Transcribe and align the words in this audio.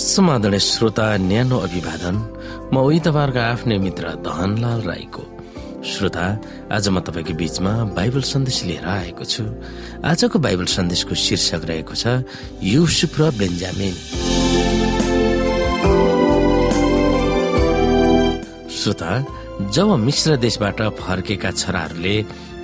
समादरणीय 0.00 0.58
श्रोता 0.58 1.06
न्यानो 1.28 1.56
अभिवादन। 1.60 2.16
म 2.72 2.76
उही 2.80 2.98
तपाईँहरूको 3.04 3.40
आफ्नै 3.52 3.76
मित्र 3.84 4.04
धनलाल 4.24 4.80
राईको। 4.88 5.22
श्रोता 5.84 6.24
आज 6.72 6.88
म 6.88 7.00
तपाईँको 7.04 7.34
बीचमा 7.36 7.72
बाइबल 7.92 8.22
सन्देश 8.24 8.58
लिएर 8.64 8.84
आएको 8.88 9.24
छु। 9.24 9.44
आजको 10.00 10.38
बाइबल 10.40 10.66
सन्देशको 10.72 11.14
शीर्षक 11.14 11.62
रहेको 11.68 11.94
छ 11.94 12.24
युसुफ 12.64 13.12
र 13.20 13.22
बेन्जामिन। 13.36 13.94
श्रोता 18.72 19.12
जब 19.68 19.88
मिश्र 20.00 20.36
देशबाट 20.40 20.80
फर्केका 20.96 21.50
छोराहरूले 21.60 22.16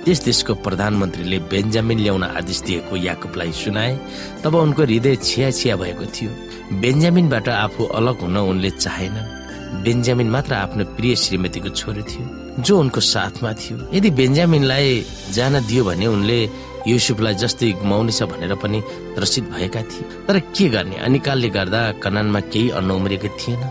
त्यस 0.07 0.23
देशको 0.23 0.53
प्रधानमन्त्रीले 0.63 1.37
बेन्जामिन 1.51 1.99
ल्याउन 1.99 2.23
आदेश 2.39 2.59
दिएको 2.63 2.95
याकुबलाई 2.95 3.51
सुनाए 3.51 3.91
तब 4.39 4.55
उनको 4.55 4.81
हृदय 4.87 5.15
छिया 5.19 5.49
छिया 5.51 5.75
भएको 5.75 6.05
थियो। 6.15 6.31
बेन्जामिनबाट 6.79 7.47
आफू 7.49 7.83
अलग 7.99 8.17
हुन 8.23 8.37
उनले 8.39 8.69
चाहेनन्। 8.79 9.83
बेन्जामिन 9.83 10.29
मात्र 10.31 10.53
आफ्नो 10.63 10.83
प्रिय 10.95 11.15
श्रीमतीको 11.15 11.69
छोरी 11.75 12.03
थियो 12.07 12.23
जो 12.63 12.79
उनको 12.79 12.99
साथमा 13.03 13.51
थियो। 13.53 13.77
यदि 13.93 14.09
बेन्जामिनलाई 14.15 14.87
जान 15.35 15.53
दियो 15.67 15.83
भने 15.83 16.07
उनले 16.07 16.39
युसुफलाई 16.87 17.35
जस्तै 17.43 17.71
गुमाउनेछ 17.83 18.23
भनेर 18.31 18.55
पनि 18.63 18.79
त्रसित 19.15 19.43
भएका 19.51 19.81
थिए। 19.91 20.07
तर 20.23 20.39
के 20.55 20.69
गर्ने? 20.71 20.95
अनिकालले 21.03 21.49
गर्दा 21.51 21.81
कनानमा 21.99 22.39
केही 22.47 22.69
अन्न 22.79 22.89
उम्रेको 22.91 23.29
थिएन। 23.35 23.61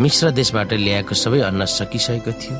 मिश्र 0.00 0.30
देशबाट 0.32 0.72
ल्याएको 0.80 1.14
सबै 1.14 1.40
अन्न 1.44 1.64
सकिसकेको 1.68 2.32
थियो। 2.40 2.56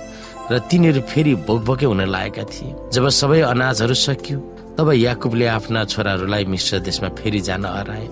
र 0.50 0.58
तिनीहरू 0.70 1.00
फेरि 1.10 1.34
बोकबोके 1.46 1.86
हुन 1.86 2.00
लागेका 2.08 2.44
थिए। 2.44 2.74
जब 2.92 3.04
सबै 3.10 3.41
अनाजहरू 3.52 3.94
सकियो 3.96 4.38
तब 4.77 4.88
याकुबले 4.94 5.46
आफ्ना 5.48 5.84
छोराहरूलाई 5.84 6.44
मिश्र 6.44 6.78
देशमा 6.80 7.08
फेरि 7.18 7.40
जान 7.48 7.64
हराए। 7.66 8.08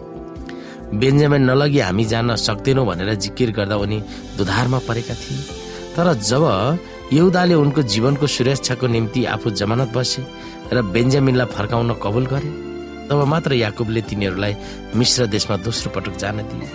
बेन्जामिन 0.94 1.42
नलगी 1.50 1.80
हामी 1.80 2.04
जान 2.04 2.34
सक्दैनौँ 2.36 2.86
भनेर 2.86 3.14
जिकिर 3.16 3.50
गर्दा 3.56 3.76
उनी 3.76 3.98
दुधारमा 4.36 4.78
परेका 4.88 5.14
थिए। 5.14 5.40
तर 5.96 6.12
जब 6.20 6.44
यौदाले 7.12 7.54
उनको 7.54 7.82
जीवनको 7.82 8.26
सुरक्षाको 8.26 8.86
निम्ति 8.86 9.24
आफू 9.34 9.50
जमानत 9.56 9.90
बसे 9.96 10.22
र 10.72 10.82
बेन्जामिनलाई 10.94 11.46
फर्काउन 11.46 11.90
कबुल 12.02 12.26
गरे 12.26 12.50
तब 13.08 13.18
मात्र 13.24 13.52
याकुबले 13.54 14.00
तिनीहरूलाई 14.02 14.54
मिश्र 14.94 15.26
देशमा 15.30 15.56
दोस्रो 15.62 15.88
पटक 15.94 16.14
जान 16.18 16.36
दिए। 16.50 16.66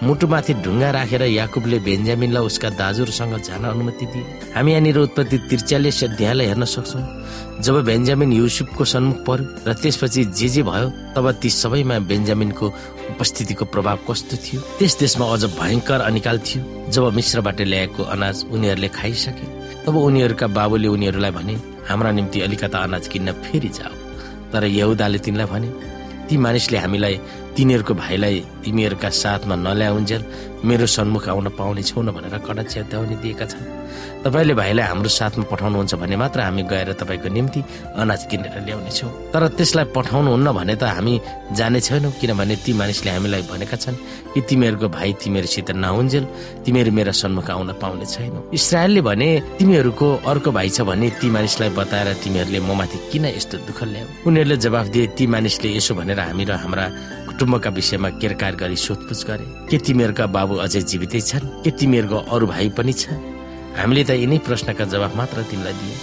मुटुमाथि 0.00 0.52
ढुङ्गा 0.64 0.90
राखेर 0.96 1.22
याकुबले 1.28 1.78
बेन्जामिनलाई 1.84 2.44
उसका 2.48 2.68
दाजुहरूसँग 2.72 3.34
जान 3.44 3.64
अनुमति 3.68 4.06
दिए। 4.12 4.24
हामी 4.56 4.70
यहाँनिर 4.72 4.98
उत्पत्ति 4.98 5.38
त्रिचालिस 5.48 6.04
अध्यायलाई 6.04 6.46
हेर्न 6.46 6.64
सक्छौँ। 6.64 7.04
जब 7.60 7.76
बेन्जामिन 7.84 8.32
युसुफको 8.32 8.84
सन्मुख 8.84 9.18
पर्यो 9.28 9.68
र 9.68 9.72
त्यसपछि 9.76 10.24
जे 10.32 10.48
जे 10.48 10.62
भयो 10.64 10.88
तब 11.12 11.26
ती 11.42 11.50
सबैमा 11.52 11.98
बेन्जामिनको 12.08 12.66
उपस्थितिको 13.12 13.64
प्रभाव 13.68 13.98
कस्तो 14.08 14.36
थियो? 14.40 14.60
त्यस 14.80 14.98
देशमा 15.04 15.24
अझ 15.34 15.44
भयङ्कर 15.60 16.00
अनिकाल 16.08 16.38
थियो। 16.48 16.60
जब 16.88 17.04
मिश्रबाट 17.12 17.60
ल्याएको 17.60 18.02
अनाज 18.02 18.36
उनीहरूले 18.48 18.88
खाइसके 18.88 19.46
तब 19.84 19.94
उनीहरूका 20.00 20.46
बाबुले 20.48 20.88
उनीहरूलाई 20.96 21.32
भने 21.36 21.54
हाम्रा 21.88 22.10
निम्ति 22.16 22.40
अलिकता 22.40 22.78
अनाज 22.88 23.04
किन्न 23.12 23.32
फेरि 23.44 23.68
जाऊ 23.68 23.94
तर 24.48 24.64
यहुदाले 24.64 25.18
तिनलाई 25.20 25.46
भने 25.52 25.68
ती 26.28 26.36
मानिसले 26.36 26.78
हामीलाई 26.78 27.14
तिनीहरूको 27.56 27.94
भाइलाई 27.94 28.36
तिमीहरूका 28.64 29.08
साथमा 29.22 29.54
नल्याउन्जेल 29.66 30.22
मेरो 30.64 30.86
सन्मुख 30.86 31.28
आउन 31.28 31.48
पाउने 31.58 31.82
छौन 31.82 32.10
भनेर 32.12 32.36
कडा 32.46 32.62
चेतावनी 32.62 33.16
दिएका 33.22 33.46
छन्। 33.46 33.64
तपाईँले 34.24 34.54
भाइलाई 34.54 34.86
हाम्रो 34.86 35.08
साथमा 35.08 35.44
पठाउनुहुन्छ 35.50 35.94
भने 35.96 36.16
मात्र 36.20 36.40
हामी 36.40 36.62
गएर 36.68 36.92
तपाईँको 37.00 37.28
निम्ति 37.32 37.60
अनाज 37.96 38.22
किनेर 38.30 38.56
ल्याउनेछौँ 38.66 39.10
तर 39.32 39.42
त्यसलाई 39.56 39.84
पठाउनुहुन्न 39.96 40.48
भने 40.52 40.74
त 40.76 40.84
हामी 40.84 41.14
जाने 41.56 41.80
छैनौँ 41.80 42.12
किनभने 42.20 42.56
ती 42.60 42.72
मानिसले 42.76 43.10
हामीलाई 43.10 43.42
भनेका 43.48 43.76
छन् 43.76 43.96
कि 44.32 44.40
तिमीहरूको 44.48 44.88
भाइ 44.88 45.12
तिमीहरूसित 45.24 45.70
नहुन्जेल 45.80 46.24
तिमीहरू 46.64 46.92
मेरा 46.92 47.12
सन्मुख 47.12 47.50
आउन 47.50 47.72
पाउने 47.80 48.06
छैनौ। 48.06 48.40
इसरायलले 48.52 49.00
भने 49.00 49.28
तिमीहरूको 49.58 50.08
अर्को 50.28 50.50
भाइ 50.52 50.68
छ 50.68 50.84
भने 50.84 51.08
ती 51.16 51.28
मानिसलाई 51.32 51.70
बताएर 51.72 52.08
तिमीहरूले 52.20 52.60
ममाथि 52.60 52.98
किन 53.10 53.24
यस्तो 53.32 53.56
दुःख 53.64 53.80
ल्याऊ? 53.82 54.06
उनीहरूले 54.28 54.56
जवाफ 54.60 54.86
दिए 54.92 55.06
ती 55.16 55.26
मानिसले 55.26 55.68
यसो 55.76 55.94
भनेर 55.96 56.20
हामी 56.20 56.44
र 56.44 56.52
हाम्रा 56.60 56.84
कुटुम्बका 57.40 57.70
विषयमा 57.72 58.08
केरकार 58.20 58.54
गरी 58.60 58.76
सोधपुछ 58.76 59.24
गरे 59.24 59.44
के 59.72 59.76
तिमीहरूका 59.80 60.24
बाबु 60.28 60.54
अझै 60.60 60.80
जीवितै 60.84 61.20
छन्? 61.24 61.64
के 61.64 61.70
तिमीहरूको 61.72 62.18
अरू 62.28 62.46
भाइ 62.52 62.68
पनि 62.76 62.92
छ 62.92 63.16
हामीले 63.80 64.02
त 64.04 64.10
यिनै 64.20 64.38
प्रश्नका 64.44 64.84
जवाफ 64.84 65.16
मात्र 65.16 65.48
तिमीलाई 65.48 65.72
दिए 65.80 65.96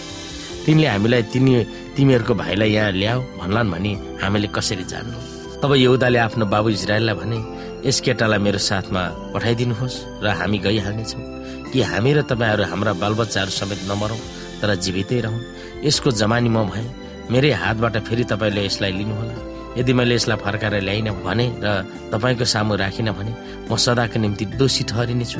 तिमीले 0.65 0.87
हामीलाई 0.89 1.23
तिनी 1.29 1.53
तिमीहरूको 1.93 2.33
भाइलाई 2.41 2.71
यहाँ 2.73 2.91
ल्याऊ 2.97 3.19
भन्लान् 3.37 3.69
भनी 3.69 3.91
हामीले 4.17 4.47
कसरी 4.49 4.85
जान्नु? 4.89 5.17
तब 5.61 5.71
यहुदाले 5.77 6.19
आफ्नो 6.25 6.45
बाबु 6.49 6.69
इजरायललाई 6.73 7.15
भने 7.21 7.39
यस 7.85 7.97
केटालाई 8.01 8.41
मेरो 8.41 8.57
साथमा 8.57 9.01
पठाइदिनुहोस् 9.33 9.97
र 10.25 10.27
हामी 10.41 10.57
गइहाल्नेछौँ। 10.65 11.21
कि 11.69 11.79
हामी 11.85 12.11
र 12.17 12.19
तपाईँहरू 12.33 12.63
हाम्रा 12.65 12.93
बालबच्चाहरू 12.97 13.53
समेत 13.53 13.85
नमरौँ 13.85 14.21
तर 14.57 14.73
जीवितै 14.81 15.19
रहौँ। 15.21 15.41
यसको 15.85 16.09
जमानी 16.17 16.49
म 16.49 16.65
भए। 16.73 16.85
मेरै 17.29 17.51
हातबाट 17.61 17.95
फेरि 18.09 18.23
तपाईँले 18.25 18.65
यसलाई 18.65 18.91
लिनुहोला। 18.97 19.46
यदि 19.77 19.93
मैले 19.93 20.15
यसलाई 20.15 20.37
फर्काएर 20.43 20.75
ल्याइन 20.81 21.09
भने 21.25 21.45
र 21.63 21.67
तपाईँको 22.11 22.45
सामु 22.45 22.75
राखिन 22.81 23.11
भने 23.17 23.31
म 23.69 23.75
सदाको 23.75 24.17
निम्ति 24.19 24.45
दोषी 24.59 24.83
ठहरिनेछु 24.89 25.39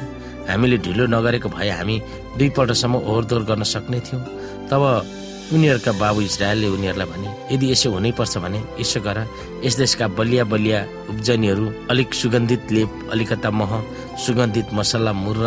हामीले 0.49 0.77
ढिलो 0.85 1.05
नगरेको 1.13 1.49
भए 1.49 1.69
हामी 1.77 1.95
दुईपल्टसम्म 2.37 2.95
ओहोरदोहोर 2.95 3.43
गर्न 3.49 3.63
सक्ने 3.73 3.99
थियौँ। 4.07 4.21
तब 4.69 4.83
उनीहरूका 5.47 5.91
बाबु 5.99 6.21
इजरायलले 6.21 6.67
उनीहरूलाई 6.75 7.07
भने 7.07 7.29
यदि 7.55 7.65
यसो 7.71 7.87
हुनैपर्छ 7.91 8.37
भने 8.43 8.59
यसो 8.79 8.99
गर। 9.01 9.17
यस 9.65 9.75
देशका 9.79 10.07
बलिया 10.19 10.43
बलिया 10.51 10.79
उब्जनीहरू 11.11 11.65
अलिक 11.91 12.13
सुगन्धित 12.13 12.71
लेप 12.71 13.09
अलिकता 13.11 13.49
मह 13.51 13.71
सुगन्धित 14.25 14.67
मसला 14.77 15.13
मुर 15.23 15.39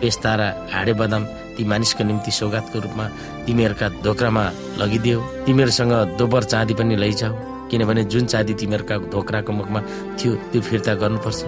पेस्ता 0.00 0.32
र 0.40 0.42
हाडे 0.72 0.92
बदाम 1.00 1.24
ती 1.56 1.62
मानिसको 1.70 2.04
निम्ति 2.04 2.30
सौगातको 2.40 2.78
रूपमा 2.84 3.04
तिमीहरूका 3.46 3.88
धोक्रामा 4.04 4.44
लगिदियो 4.80 5.18
तिमीहरूसँग 5.46 5.92
दोबर 6.18 6.42
चाँदी 6.52 6.74
पनि 6.74 6.96
लैजाऊ। 6.96 7.53
किनभने 7.70 8.04
जुन 8.12 8.26
चाँदी 8.26 8.54
तिमीहरूका 8.60 8.96
धोक्राको 9.12 9.52
मुखमा 9.52 9.80
थियो 10.18 10.34
त्यो 10.52 10.60
फिर्ता 10.62 10.94
गर्नुपर्छ। 11.02 11.40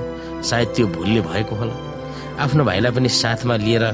सायद 0.45 0.69
त्यो 0.77 0.87
भुलले 0.87 1.21
भएको 1.21 1.55
होला। 1.57 1.75
आफ्नो 2.45 2.65
भाइलाई 2.65 2.93
पनि 2.93 3.09
साथमा 3.09 3.57
लिएर 3.57 3.85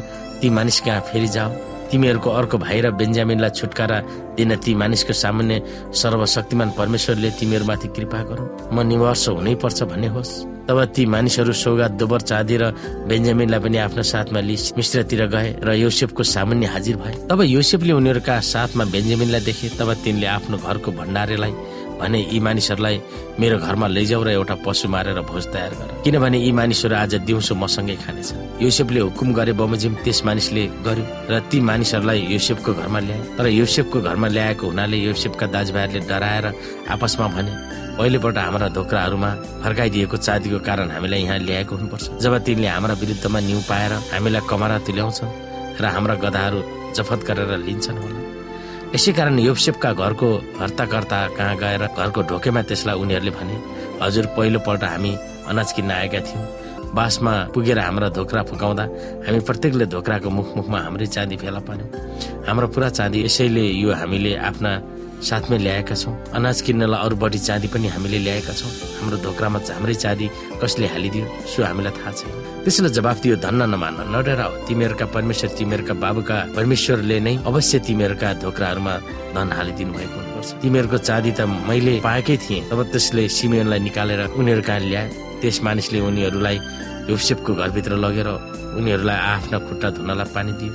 ती 0.40 0.50
मानिस 0.50 0.80
कहाँ 0.80 1.00
फेरि 1.10 1.28
जाऊ 1.28 1.50
तिमीहरूको 1.90 2.30
अर्को 2.30 2.58
भाइ 2.58 2.80
र 2.80 2.90
बेन्जामिनलाई 2.90 3.50
छुटकारा 3.50 3.98
दिन 4.36 4.56
ती 4.64 4.74
मानिसको 4.74 5.12
सामान्य 5.12 5.92
सर्वशक्तिमान 5.92 6.70
परमेश्वरले 6.78 7.30
तिमीहरूमाथि 7.36 7.88
कृपा 7.92 8.20
गरौँ। 8.28 8.48
म 8.72 8.80
निवर्ष 8.80 9.28
हुनै 9.28 9.54
पर्छ 9.60 9.82
भन्ने 9.92 10.08
होस्। 10.08 10.32
तब 10.62 10.78
ती 10.94 11.04
मानिसहरू 11.06 11.52
सौगात 11.52 11.92
दोबर 12.00 12.20
चाँदी 12.22 12.56
र 12.56 12.64
बेन्जामिनलाई 13.10 13.60
पनि 13.60 13.78
आफ्नो 13.78 14.02
साथमा 14.02 14.40
लिई 14.40 14.56
मिश्रतिर 14.76 15.26
गए 15.28 15.48
र 15.60 15.68
योसेफको 15.84 16.22
सामान्य 16.24 16.66
हाजिर 16.72 16.96
भए। 16.96 17.14
तब 17.28 17.40
योसेफले 17.44 17.92
उनीहरूका 17.92 18.40
साथमा 18.40 18.84
बेन्जामिनलाई 18.88 19.40
देखे 19.44 19.68
तब 19.76 19.92
तिनले 20.00 20.26
आफ्नो 20.32 20.56
घरको 20.58 20.90
भण्डारेलाई 20.96 21.52
भने 22.02 22.18
यी 22.18 22.40
मानिसहरूलाई 22.42 22.96
मेरो 23.40 23.56
घरमा 23.58 23.86
लैजाऊ 23.86 24.22
र 24.22 24.28
एउटा 24.36 24.54
पशु 24.66 24.88
मारेर 24.90 25.20
भोज 25.22 25.44
तयार 25.54 25.72
गर। 25.78 25.88
किनभने 26.04 26.38
यी 26.38 26.52
मानिसहरू 26.52 26.94
आज 26.96 27.14
दिउँसो 27.22 27.54
मसँगै 27.54 27.96
खानेछन्। 28.02 28.62
योसेफले 28.62 29.00
हुकुम 29.00 29.28
गरे 29.32 29.52
बमोजिम 29.54 29.94
त्यस 30.04 30.24
मानिसले 30.26 30.64
गर्यो 30.86 31.04
र 31.30 31.40
ती 31.50 31.60
मानिसहरूलाई 31.60 32.20
योसेफको 32.34 32.70
घरमा 32.74 33.00
ल्याए 33.06 33.20
तर 33.38 33.46
योसेफको 33.46 33.98
घरमा 34.00 34.28
ल्याएको 34.28 34.66
हुनाले 34.66 34.96
योसेफका 35.08 35.46
दाजुभाइहरूले 35.54 36.00
डराएर 36.10 36.46
आपसमा 36.90 37.26
भने 37.36 37.52
पहिलेपल्ट 37.92 38.38
हाम्रा 38.38 38.68
धोक्राहरूमा 38.72 39.30
फर्काइदिएको 39.62 40.16
चाँदीको 40.16 40.58
कारण 40.64 40.90
हामीलाई 40.90 41.22
यहाँ 41.22 41.38
ल्याएको 41.38 41.76
हुनुपर्छ। 41.76 42.04
जब 42.24 42.34
तिनले 42.44 42.68
हाम्रा 42.68 42.94
विरुद्धमा 43.00 43.40
न्यु 43.40 43.60
पाएर 43.68 43.92
हामीलाई 44.12 44.42
कमरा 44.50 44.78
तुल्याउँछन् 44.86 45.34
र 45.80 45.84
हाम्रा 45.94 46.14
गधाहरू 46.24 46.60
जफत 46.96 47.20
गरेर 47.28 47.52
लिन्छन् 47.68 48.00
होला। 48.02 48.31
यसै 48.94 49.12
कारण 49.16 49.38
योसेफका 49.38 49.90
घरको 50.04 50.28
हर्ताकर्ता 50.60 51.18
कहाँ 51.36 51.56
गएर 51.56 51.82
घरको 51.96 52.20
ढोकेमा 52.28 52.62
त्यसलाई 52.68 52.96
उनीहरूले 53.00 53.32
भने 53.32 53.56
हजुर 54.02 54.26
पहिलोपल्ट 54.36 54.84
हामी 54.84 55.12
अनाज 55.48 55.72
किन्न 55.76 55.90
आएका 55.90 56.20
थियौँ। 56.28 56.44
बासमा 56.92 57.32
पुगेर 57.54 57.78
हाम्रा 57.78 58.08
धोक्रा 58.12 58.42
फुकाउँदा 58.52 58.84
हामी 59.24 59.40
प्रत्येकले 59.48 59.86
धोक्राको 59.96 60.28
मुख 60.36 60.48
मुखमा 60.56 60.78
हाम्रै 60.84 61.06
चाँदी 61.08 61.36
फेला 61.40 61.60
पार्यौँ। 61.68 61.88
हाम्रो 62.46 62.66
पुरा 62.68 62.88
चाँदी 62.92 63.18
यसैले 63.24 63.64
यो 63.80 63.92
हामीले 63.96 64.32
आफ्ना 64.48 64.72
साथमै 65.22 65.58
ल्याएका 65.58 65.94
छौँ। 65.94 66.14
अनाज 66.34 66.60
किन्नलाई 66.66 67.00
अरू 67.04 67.16
बढी 67.16 67.38
चाँदी 67.38 67.68
पनि 67.72 67.88
हामीले 67.94 68.18
ल्याएका 68.26 68.52
छौँ। 68.52 68.70
हाम्रो 69.00 69.16
धोक्रामा 69.22 69.58
हाम्रै 69.70 69.94
चाँदी 69.94 70.26
कसले 70.62 70.86
हालिदियो 70.94 71.24
सो 71.46 71.62
हामीलाई 71.62 71.92
थाहा 71.98 72.10
छैन। 72.18 72.32
त्यसले 72.64 72.88
जवाफ 72.96 73.16
दियो 73.22 73.36
धन्न 73.42 73.62
नमान 73.72 73.94
नडराओ 74.14 74.52
तिमीहरूका 74.66 75.06
परमेश्वर 75.14 75.50
तिमीहरूका 75.58 75.94
बाबुका 76.04 76.36
परमेश्वरले 76.56 77.18
नै 77.26 77.34
अवश्य 77.46 77.78
तिमीहरूका 77.86 78.28
धोक्राहरूमा 78.42 78.94
धन 79.34 79.48
हालिदिनु 79.58 79.92
भएको 79.94 80.16
हुनुपर्छ। 80.18 80.48
तिमीहरूको 80.62 80.98
चाँदी 81.08 81.30
त 81.38 81.40
मैले 81.68 81.94
पाएकै 82.06 82.36
थिएँ। 82.42 82.62
तब 82.70 82.80
त्यसले 82.92 83.22
सिमेनलाई 83.28 83.80
निकालेर 83.88 84.20
उनीहरू 84.38 84.62
कहाँ 84.62 84.80
ल्याए? 84.90 85.08
त्यस 85.40 85.56
मानिसले 85.66 85.98
उनीहरूलाई 86.06 86.56
योसेफको 87.10 87.50
घरभित्र 87.54 87.92
लगेर 87.98 88.28
उनीहरूलाई 88.78 89.18
आफ्ना 89.34 89.58
खुट्टा 89.66 89.88
धुनलाई 89.98 90.28
पानी 90.34 90.52
दियो। 90.58 90.72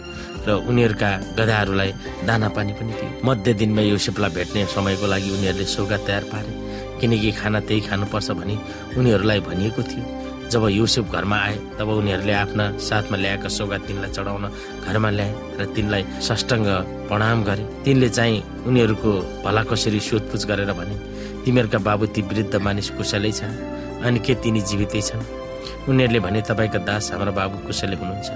र 0.48 0.50
उनीहरूका 0.70 1.10
गधाहरूलाई 1.38 1.92
दाना 2.28 2.48
पानी 2.56 2.74
पनि 2.80 2.94
दियो 3.00 3.26
मध्य 3.28 3.54
दिनमा 3.60 3.82
योसेफलाई 3.82 4.32
भेट्ने 4.38 4.66
समयको 4.76 5.06
लागि 5.14 5.30
उनीहरूले 5.38 5.66
सौगा 5.76 5.98
तयार 6.08 6.24
पारे 6.32 6.52
किनकि 7.00 7.32
खाना 7.40 7.60
त्यही 7.68 7.82
खानुपर्छ 7.88 8.32
भनी 8.40 8.56
उनीहरूलाई 8.98 9.40
भनिएको 9.50 9.82
थियो। 9.92 10.06
जब 10.48 10.64
युसेफ 10.72 11.12
घरमा 11.12 11.38
आए 11.38 11.56
तब 11.78 11.90
उनीहरूले 11.92 12.34
आफ्ना 12.34 12.66
साथमा 12.80 13.18
ल्याएका 13.20 13.50
सौगात 13.52 13.82
तिनलाई 13.88 14.12
चढाउन 14.16 14.46
घरमा 14.88 15.10
ल्याए 15.12 15.32
र 15.60 15.66
तिनलाई 15.76 16.04
सष्टाङ्ग 16.24 16.68
प्रणाम 17.12 17.44
गरे। 17.44 17.64
तिनले 17.84 18.10
चाहिँ 18.10 18.64
उनीहरूको 18.68 19.12
भला 19.44 19.64
कसरी 19.68 20.00
सोधपुछ 20.00 20.42
गरेर 20.48 20.72
भने 20.80 20.96
तिमीहरूका 21.44 21.80
बाबु 21.84 22.06
ती 22.16 22.22
वृद्ध 22.32 22.56
मानिस 22.64 22.90
कुशलै 22.96 23.32
छन् 23.40 23.60
अनि 24.08 24.20
के 24.24 24.34
तिनी 24.40 24.62
जीवितै 24.64 25.02
छन्? 25.02 25.37
उनीहरूले 25.88 26.20
भने 26.20 26.42
तपाईँका 26.44 26.80
दास 26.84 27.12
हाम्रो 27.12 27.32
बाबु 27.32 27.58
कुशलै 27.68 27.96
हुनुहुन्छ 27.96 28.30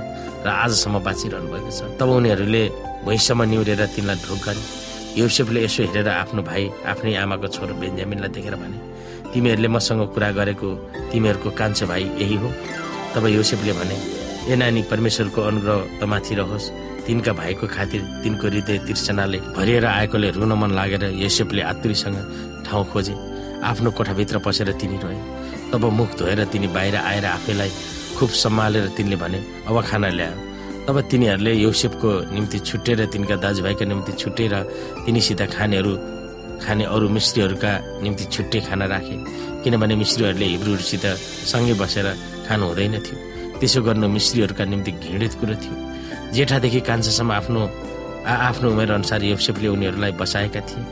र 0.46 0.48
आजसम्म 0.48 0.96
बाँचिरहनु 1.04 1.48
भएको 1.52 1.72
छ। 1.72 1.80
तब 2.00 2.10
उनीहरूले 2.10 2.64
भुइँसम्म 3.06 3.42
निहुरेर 3.52 3.82
तिनलाई 3.96 4.18
ढोक 4.24 4.40
गरे। 4.46 4.62
युसेफले 5.20 5.60
यसो 5.68 5.84
हेरेर 5.84 6.08
आफ्नो 6.08 6.42
भाइ 6.48 6.64
आफ्नै 6.88 7.14
आमाको 7.20 7.48
छोरो 7.52 7.74
बेन्जामिनलाई 7.76 8.32
देखेर 8.32 8.56
भने 8.56 8.78
तिमीहरूले 9.34 9.68
मसँग 9.76 10.02
कुरा 10.16 10.30
गरेको 10.40 10.68
तिमीहरूको 11.12 11.50
कान्छो 11.60 11.86
भाइ 11.92 12.04
यही 12.22 12.36
हो। 12.42 12.50
तब 13.14 13.28
युसेफले 13.28 13.74
भने 13.80 13.98
ए 14.48 14.56
नानी 14.56 14.82
परमेश्वरको 14.88 15.40
अनुग्रह 15.42 16.00
तमाथि 16.00 16.34
रहोस्। 16.40 16.66
तिनका 17.06 17.32
भाइको 17.34 17.68
खातिर 17.68 18.02
तिनको 18.24 18.48
हृदय 18.48 18.78
तिर्सनाले 18.88 19.38
भरिएर 19.58 19.86
आएकोले 19.86 20.30
रुन 20.38 20.54
मन 20.56 20.72
लागेर 20.72 21.04
युसेफले 21.20 21.62
आतुरीसँग 21.62 22.18
ठाउँ 22.66 22.86
खोजे। 22.92 23.14
आफ्नो 23.68 23.90
कोठाभित्र 23.92 24.38
पसेर 24.46 24.72
तिनी 24.80 24.98
रहे। 25.04 25.20
तब 25.72 25.84
मुख 25.98 26.10
धोएर 26.20 26.44
तिनी 26.52 26.68
बाहिर 26.76 26.96
आएर 26.96 27.26
आफैलाई 27.26 27.72
खुब 28.18 28.30
सम्हालेर 28.44 28.88
तिनले 28.98 29.16
भने 29.16 29.40
अब 29.68 29.82
खाना 29.90 30.10
ल्यायो। 30.10 30.36
तब 30.88 30.96
तिनीहरूले 31.10 31.54
युसेफको 31.54 32.10
निम्ति 32.34 32.60
छुट्टेर 32.60 33.06
तिनका 33.14 33.36
दाजुभाइका 33.44 33.86
निम्ति 33.86 34.12
छुट्टेर 34.22 34.54
तिनीसित 35.06 35.42
खानेहरू 35.54 35.94
खाने 36.64 36.84
अरू 36.86 37.08
मिस्त्रीहरूका 37.10 37.72
निम्ति 38.04 38.26
छुट्टै 38.34 38.60
खाना 38.68 38.86
राखे। 38.94 39.16
किनभने 39.64 39.96
मिस्त्रीहरूले 39.96 40.46
हिब्रूहरूसित 40.46 41.06
सँगै 41.52 41.74
बसेर 41.82 42.08
खानु 42.48 42.66
हुँदैन 42.68 42.96
थियो। 43.06 43.18
त्यसो 43.60 43.82
गर्नु 43.82 44.08
मिस्त्रीहरूका 44.18 44.66
निम्ति 44.66 44.92
घृणित 44.92 45.34
कुरो 45.40 45.56
थियो। 45.64 45.76
जेठादेखि 46.34 46.82
कान्छासम्म 46.90 47.32
आफ्नो 47.32 47.62
आ 48.26 48.34
आफ्नो 48.50 48.68
उमेर 48.72 48.92
अनुसार 48.92 49.24
युसेफले 49.24 49.68
उनीहरूलाई 49.68 50.12
बसाएका 50.22 50.62
थिए। 50.70 50.84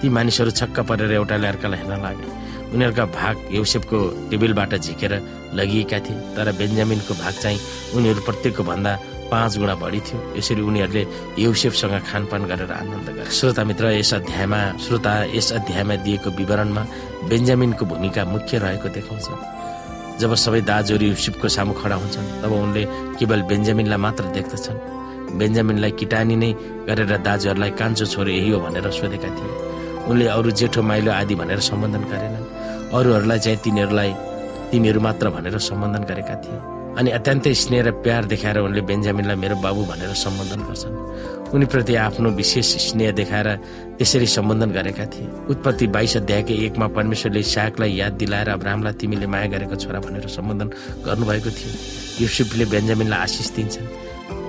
ती 0.00 0.08
मानिसहरू 0.08 0.50
छक्क 0.60 0.80
परेर 0.88 1.12
एउटाले 1.12 1.46
अर्कालाई 1.48 1.78
हेर्न 1.80 2.02
लागे। 2.04 2.43
उनीहरूका 2.74 3.04
भाग 3.18 3.36
युसेफको 3.54 3.98
टेबलबाट 4.30 4.72
झिकेर 4.76 5.12
लगिएका 5.54 5.98
थिए 6.04 6.18
तर 6.36 6.46
बेन्जामिनको 6.58 7.14
भाग 7.14 7.34
चाहिँ 7.42 7.58
उनीहरू 7.94 8.20
प्रत्येकको 8.26 8.62
भन्दा 8.70 8.92
पाँच 9.30 9.52
गुणा 9.58 9.74
बढी 9.82 10.00
थियो। 10.06 10.18
यसरी 10.36 10.62
उनीहरूले 10.62 11.02
युसेफसँग 11.38 11.94
खानपान 12.10 12.42
गरेर 12.50 12.72
आनन्द 12.72 13.08
गरे। 13.16 13.30
श्रोता 13.30 13.62
मित्र 13.64 13.84
यस 13.98 14.12
अध्यायमा 14.14 14.60
श्रोता 14.84 15.12
यस 15.34 15.48
अध्यायमा 15.58 15.94
दिएको 16.04 16.30
विवरणमा 16.38 16.82
बेन्जामिनको 17.30 17.84
भूमिका 17.86 18.22
मुख्य 18.34 18.58
रहेको 18.58 18.88
देखाउँछ। 18.96 19.28
जब 20.20 20.34
सबै 20.34 20.60
दाजुहरू 20.70 21.04
युसेफको 21.14 21.48
सामु 21.48 21.72
खडा 21.80 21.96
हुन्छन् 22.02 22.28
तब 22.42 22.52
उनले 22.52 22.82
केवल 23.18 23.40
बेन्जामिनलाई 23.50 24.00
मात्र 24.06 24.24
देख्दछन्। 24.36 24.78
बेन्जामिनलाई 25.38 25.92
किटानी 26.00 26.36
नै 26.36 26.50
गरेर 26.86 27.12
दाजुहरूलाई 27.26 27.70
कान्छो 27.80 28.06
छोरो 28.12 28.30
यही 28.30 28.50
हो 28.50 28.58
भनेर 28.60 28.86
सोधेका 28.90 29.30
थिए। 29.36 29.52
उनले 30.10 30.26
अरू 30.36 30.50
जेठो 30.58 30.80
माइलो 30.82 31.10
आदि 31.12 31.34
भनेर 31.34 31.60
सम्बोधन 31.68 32.02
गरेनन्। 32.12 32.43
अरूहरूलाई 32.94 33.38
चाहिँ 33.38 33.58
तिनीहरूलाई 33.64 34.10
तिमीहरू 34.70 35.00
मात्र 35.00 35.30
भनेर 35.34 35.58
सम्बोधन 35.58 36.02
गरेका 36.10 36.34
थिए। 36.42 36.58
अनि 36.98 37.10
अत्यन्तै 37.10 37.54
स्नेह 37.54 37.82
र 37.82 37.90
प्यार 38.06 38.24
देखाएर 38.30 38.58
उनले 38.58 38.80
बेन्जामिनलाई 38.86 39.36
मेरो 39.36 39.56
बाबु 39.58 39.82
भनेर 39.90 40.14
सम्बोधन 40.14 40.60
गर्छन्। 40.68 40.94
उनीप्रति 41.54 41.94
आफ्नो 42.06 42.28
विशेष 42.38 42.70
स्नेह 42.86 43.10
देखाएर 43.18 43.48
त्यसरी 43.98 44.26
सम्बोधन 44.26 44.70
गरेका 44.70 45.06
थिए। 45.10 45.26
उत्पत्ति 45.50 45.86
बाइस 45.90 46.16
अध्यायको 46.16 46.54
एकमा 46.66 46.86
परमेश्वरले 46.94 47.42
सागलाई 47.42 47.90
याद 47.98 48.12
दिलाएर 48.22 48.48
अब्राहमलाई 48.48 48.92
तिमीले 48.94 49.26
माया 49.26 49.46
गरेको 49.54 49.74
छोरा 49.74 49.98
भनेर 50.06 50.26
सम्बोधन 50.30 50.68
गर्नुभएको 51.06 51.50
थियो। 51.50 51.72
युसुफले 52.22 52.64
बेन्जामिनलाई 52.70 53.20
आशिष 53.20 53.50
दिन्छन्। 53.58 53.86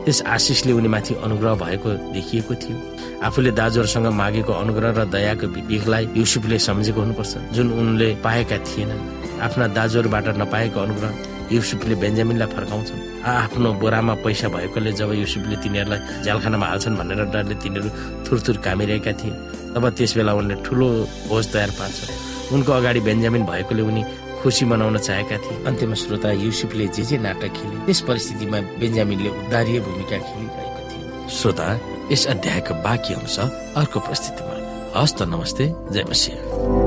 त्यस 0.06 0.22
आशिषले 0.22 0.72
उनीमाथि 0.72 1.14
अनुग्रह 1.26 1.54
भएको 1.66 1.90
देखिएको 2.14 2.54
थियो। 2.62 2.78
आफूले 3.26 3.52
दाजुहरूसँग 3.52 4.08
मागेको 4.22 4.54
अनुग्रह 4.54 4.92
र 4.98 5.06
दयाको 5.10 5.48
भिखलाई 5.66 6.04
युसुफले 6.14 6.58
सम्झेको 6.62 7.00
हुनुपर्छ। 7.02 7.34
जुन 7.56 7.68
उनले 7.74 8.08
पाएका 8.22 8.58
थिएनन् 8.68 9.02
आफ्ना 9.42 9.66
दाजुहरूबाट 9.78 10.28
नपाएको 10.38 10.80
अनुग्रह 10.80 11.12
युसुफले 11.52 11.96
बेन्जामिनलाई 11.98 12.50
फर्काउँछन्। 12.54 13.02
आफ्नो 13.26 13.70
बोरामा 13.82 14.14
पैसा 14.22 14.48
भएकोले 14.54 14.92
जब 14.94 15.10
युसुफले 15.26 15.56
तिनीहरूलाई 15.64 16.00
जालखानामा 16.26 16.66
हाल्छन् 16.66 16.98
भनेर 16.98 17.22
डरले 17.34 17.56
तिनीहरू 17.62 17.90
थुरथुर 18.26 18.58
कामिरहेका 18.66 19.12
थिए 19.20 19.34
तब 19.74 19.84
त्यस 19.98 20.12
बेला 20.18 20.34
उनले 20.38 20.56
ठुलो 20.66 20.88
भोज 21.30 21.46
तयार 21.54 21.72
पार्छ। 21.78 21.98
उनको 22.54 22.72
अगाडि 22.72 23.00
बेन्जामिन 23.02 23.44
भएकोले 23.46 23.82
उनी 23.82 24.04
खुसी 24.46 24.66
मनाउन 24.66 24.98
चाहेका 24.98 25.38
थिए। 25.42 25.64
अन्तिम 25.66 25.94
श्रोता 25.98 26.32
युसुफले 26.32 26.88
जे 26.94 27.04
जे 27.04 27.18
नाटक 27.18 27.50
खेले 27.58 27.86
त्यस 27.86 28.02
परिस्थितिमा 28.06 28.60
बेन्जामिनले 28.78 29.30
उद्धारीय 29.42 29.80
भूमिका 29.82 30.18
खेलिरहेको 30.22 30.82
थियो। 30.90 31.30
श्रोता 31.34 31.68
यस 32.14 32.28
अध्यायको 32.30 32.74
बाँकी 32.86 33.14
अंश 33.14 33.40
अर्को 33.42 34.00
परिस्थितिमा 34.00 35.02
हस्त 35.02 35.22
नमस्ते 35.34 35.66
जय 35.92 36.04
मसिंह। 36.10 36.85